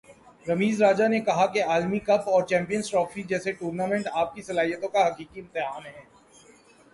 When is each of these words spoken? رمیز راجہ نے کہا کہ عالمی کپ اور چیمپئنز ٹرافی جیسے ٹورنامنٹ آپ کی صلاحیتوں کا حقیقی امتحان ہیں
رمیز 0.45 0.81
راجہ 0.81 1.07
نے 1.07 1.19
کہا 1.19 1.45
کہ 1.45 1.63
عالمی 1.63 1.99
کپ 1.99 2.29
اور 2.29 2.43
چیمپئنز 2.43 2.89
ٹرافی 2.91 3.23
جیسے 3.23 3.51
ٹورنامنٹ 3.51 4.07
آپ 4.13 4.33
کی 4.35 4.41
صلاحیتوں 4.41 4.89
کا 4.89 5.05
حقیقی 5.07 5.39
امتحان 5.39 5.85
ہیں 5.85 6.01